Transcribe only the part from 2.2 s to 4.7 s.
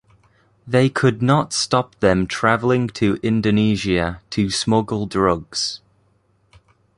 traveling to Indonesia to